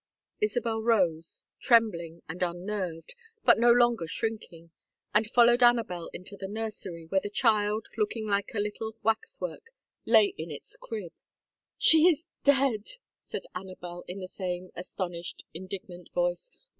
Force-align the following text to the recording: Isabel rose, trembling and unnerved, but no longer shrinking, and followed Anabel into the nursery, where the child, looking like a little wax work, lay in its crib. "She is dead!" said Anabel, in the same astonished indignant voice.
Isabel 0.41 0.81
rose, 0.81 1.43
trembling 1.59 2.23
and 2.27 2.41
unnerved, 2.41 3.13
but 3.43 3.59
no 3.59 3.71
longer 3.71 4.07
shrinking, 4.07 4.71
and 5.13 5.29
followed 5.29 5.61
Anabel 5.61 6.09
into 6.11 6.35
the 6.35 6.47
nursery, 6.47 7.05
where 7.05 7.21
the 7.21 7.29
child, 7.29 7.85
looking 7.95 8.25
like 8.25 8.49
a 8.55 8.59
little 8.59 8.95
wax 9.03 9.39
work, 9.39 9.65
lay 10.03 10.33
in 10.39 10.49
its 10.49 10.75
crib. 10.75 11.11
"She 11.77 12.07
is 12.07 12.23
dead!" 12.43 12.93
said 13.19 13.43
Anabel, 13.53 14.03
in 14.07 14.19
the 14.19 14.27
same 14.27 14.71
astonished 14.75 15.43
indignant 15.53 16.09
voice. 16.15 16.49